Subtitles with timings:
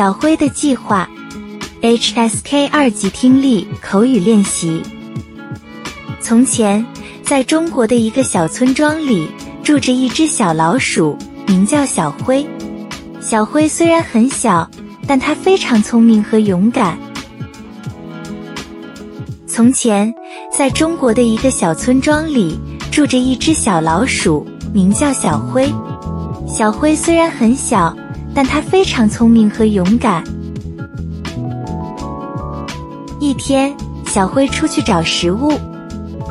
[0.00, 1.06] 小辉的计划
[1.82, 4.82] ，HSK 二级听力口语练习。
[6.22, 6.82] 从前，
[7.22, 9.28] 在中国的一个小村庄里，
[9.62, 12.46] 住着一只小老鼠，名叫小辉。
[13.20, 14.66] 小辉虽然很小，
[15.06, 16.98] 但它非常聪明和勇敢。
[19.46, 20.10] 从前，
[20.50, 22.58] 在中国的一个小村庄里，
[22.90, 25.70] 住着一只小老鼠，名叫小辉。
[26.48, 27.94] 小辉虽然很小，
[28.34, 30.22] 但它非常聪明和勇敢。
[33.18, 33.74] 一天，
[34.06, 35.52] 小辉出去找食物，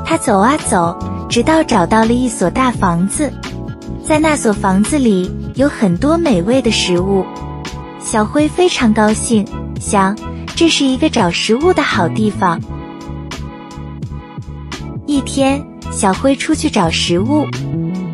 [0.05, 0.97] 他走啊走，
[1.29, 3.31] 直到找到了一所大房子。
[4.03, 7.23] 在那所房子里有很多美味的食物，
[7.99, 9.45] 小辉非常高兴，
[9.79, 10.17] 想
[10.55, 12.59] 这是一个找食物的好地方。
[15.05, 17.45] 一天，小辉出去找食物，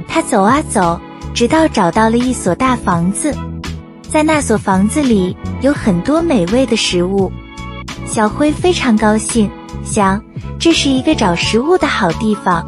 [0.06, 1.00] 他走啊走，
[1.34, 3.34] 直到找到了一所大房子。
[4.16, 7.30] 在那所房子里有很多美味的食物，
[8.06, 9.52] 小灰非常高兴，
[9.84, 10.24] 想
[10.58, 12.66] 这是一个找食物的好地方。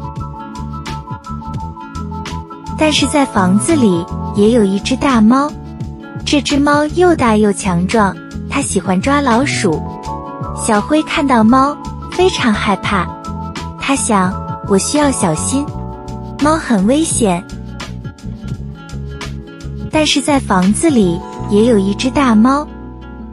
[2.76, 4.04] 但是在房子里
[4.36, 5.50] 也有一只大猫，
[6.22, 8.14] 这只猫又大又强壮，
[8.50, 9.82] 它喜欢抓老鼠。
[10.54, 11.74] 小灰看到猫，
[12.12, 13.06] 非常害怕，
[13.80, 14.30] 他想
[14.68, 15.64] 我需要小心，
[16.42, 17.42] 猫很危险。
[19.90, 21.18] 但是在房子里
[21.50, 22.66] 也有一只大猫，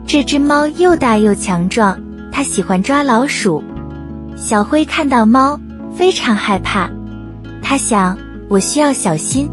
[0.06, 1.98] 这只猫又大又强壮，
[2.32, 3.62] 它喜欢抓老鼠。
[4.36, 5.58] 小灰看到猫，
[5.94, 6.88] 非常害怕，
[7.62, 8.16] 他想。
[8.48, 9.50] 我需要小心，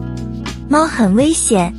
[0.70, 1.74] 猫很危险。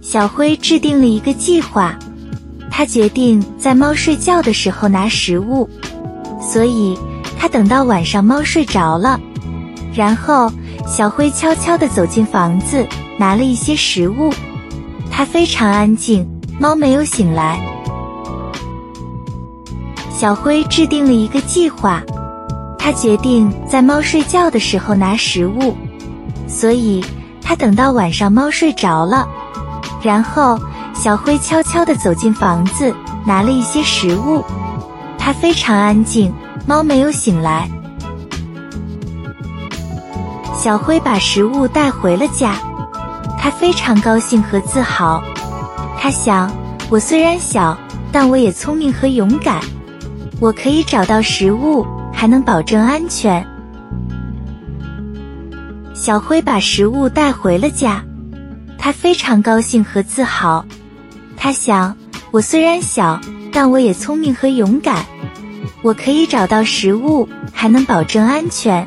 [0.00, 1.96] 小灰制定了一个计划，
[2.68, 5.70] 他决定在猫睡觉的时候拿食物，
[6.40, 6.98] 所以
[7.38, 9.20] 他等到晚上猫睡着了，
[9.94, 10.50] 然后
[10.86, 12.86] 小灰悄悄地走进房子，
[13.18, 14.32] 拿了一些食物。
[15.10, 16.26] 它非常安静，
[16.58, 17.60] 猫没有醒来。
[20.10, 22.02] 小辉制定了一个计划。
[22.78, 25.76] 他决定在猫睡觉的时候拿食物，
[26.48, 27.04] 所以
[27.40, 29.28] 他等到晚上猫睡着了，
[30.02, 30.58] 然后
[30.92, 32.92] 小辉悄悄地走进房子，
[33.24, 34.44] 拿了一些食物。
[35.16, 36.32] 他非常安静，
[36.66, 37.70] 猫没有醒来。
[40.62, 42.54] 小辉把食物带回了家，
[43.36, 45.20] 他非常高兴和自豪。
[45.98, 46.48] 他想：
[46.88, 47.76] 我虽然小，
[48.12, 49.60] 但我也聪明和勇敢，
[50.38, 51.84] 我可以找到食物。
[52.12, 53.44] 还能保证安全。
[55.94, 58.04] 小辉把食物带回了家，
[58.78, 60.64] 他非常高兴和自豪。
[61.36, 61.96] 他想：
[62.30, 65.04] 我虽然小，但我也聪明和勇敢，
[65.82, 68.86] 我可以找到食物，还能保证安全。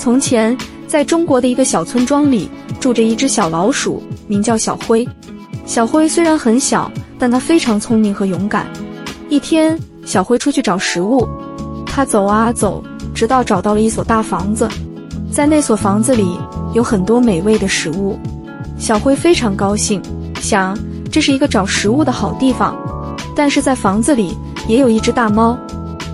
[0.00, 0.56] 从前，
[0.86, 2.48] 在中国的一个小村庄里，
[2.80, 5.06] 住着一只小老鼠，名叫小灰。
[5.66, 8.66] 小灰虽然很小，但它非常聪明和勇敢。
[9.28, 9.78] 一天。
[10.02, 11.28] 小灰出去找食物，
[11.84, 12.82] 它走啊走，
[13.14, 14.66] 直到找到了一所大房子。
[15.30, 16.38] 在那所房子里
[16.72, 18.18] 有很多美味的食物，
[18.78, 20.00] 小灰非常高兴，
[20.40, 20.76] 想
[21.12, 22.74] 这是一个找食物的好地方。
[23.36, 24.34] 但是在房子里
[24.66, 25.56] 也有一只大猫，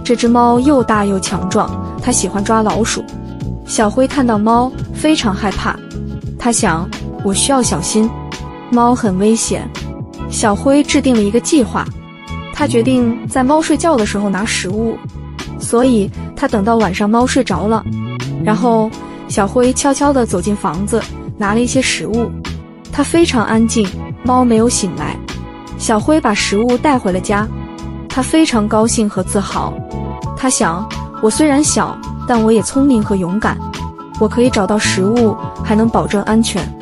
[0.05, 1.71] 这只猫又大又强壮，
[2.03, 3.05] 它喜欢抓老鼠。
[3.67, 5.77] 小辉看到猫非常害怕，
[6.39, 6.89] 他想
[7.25, 8.09] 我需要小心，
[8.71, 9.69] 猫很危险。
[10.31, 11.85] 小辉制定了一个计划。
[12.55, 14.97] 他决定在猫睡觉的时候拿食物，
[15.59, 17.85] 所以他等到晚上猫睡着了，
[18.43, 18.91] 然后
[19.29, 21.03] 小辉悄悄地走进房子，
[21.37, 22.31] 拿了一些食物。
[22.91, 23.87] 他非常安静，
[24.25, 25.15] 猫没有醒来。
[25.77, 27.47] 小辉把食物带回了家，
[28.09, 29.75] 他非常高兴和自豪。
[30.35, 30.89] 他想：
[31.23, 31.95] 我虽然小，
[32.29, 33.57] 但我也聪明和勇敢，
[34.21, 36.76] 我可以找到食物，还能保证安全。